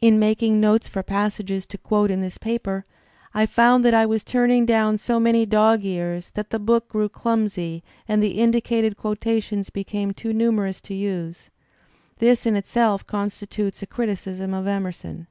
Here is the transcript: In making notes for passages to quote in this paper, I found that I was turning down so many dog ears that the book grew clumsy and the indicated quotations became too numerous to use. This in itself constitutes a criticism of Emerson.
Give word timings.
In 0.00 0.20
making 0.20 0.60
notes 0.60 0.86
for 0.88 1.02
passages 1.02 1.66
to 1.66 1.76
quote 1.76 2.08
in 2.08 2.20
this 2.20 2.38
paper, 2.38 2.86
I 3.34 3.46
found 3.46 3.84
that 3.84 3.94
I 3.94 4.06
was 4.06 4.22
turning 4.22 4.64
down 4.64 4.96
so 4.96 5.18
many 5.18 5.44
dog 5.44 5.84
ears 5.84 6.30
that 6.36 6.50
the 6.50 6.60
book 6.60 6.88
grew 6.88 7.08
clumsy 7.08 7.82
and 8.06 8.22
the 8.22 8.38
indicated 8.38 8.96
quotations 8.96 9.70
became 9.70 10.12
too 10.12 10.32
numerous 10.32 10.80
to 10.82 10.94
use. 10.94 11.50
This 12.18 12.46
in 12.46 12.54
itself 12.54 13.08
constitutes 13.08 13.82
a 13.82 13.88
criticism 13.88 14.54
of 14.54 14.68
Emerson. 14.68 15.26